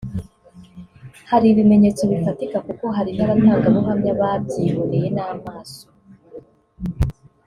Hari 1.29 1.45
ibimenyetso 1.53 2.01
bifatika 2.11 2.57
kuko 2.67 2.85
hari 2.95 3.11
n’abatangabuhamya 3.13 4.11
babyiboneye 4.19 5.07
n’amaso 5.15 5.85